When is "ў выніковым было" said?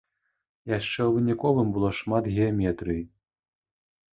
1.03-1.89